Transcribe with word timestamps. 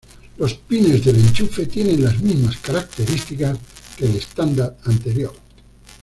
Los 0.37 0.55
pines 0.55 1.05
del 1.05 1.17
enchufe 1.19 1.67
tienen 1.67 2.03
las 2.03 2.19
mismas 2.23 2.57
características 2.57 3.59
que 3.95 4.05
el 4.07 4.15
estándar 4.15 4.75
anterior. 4.85 5.31